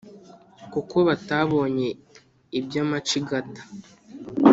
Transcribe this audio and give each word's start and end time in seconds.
kuko 0.73 0.95
batabonye 1.07 1.87
ibya 2.59 2.83
macigata." 2.89 3.61